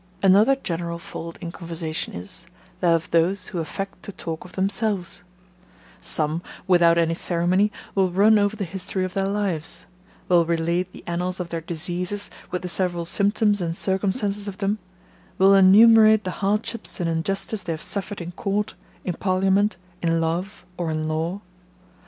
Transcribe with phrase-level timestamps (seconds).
[0.23, 2.47] Another general fault in conversation is,
[2.79, 5.21] that of those who affect to talk of themselves:
[6.01, 9.85] Some, without any ceremony, will run over the history of their lives;
[10.27, 14.79] will relate the annals of their diseases, with the several symptoms and circumstances of them;
[15.37, 18.73] will enumerate the hardships and injustice they have suffered in court,
[19.05, 21.41] in parliament, in love, or in law.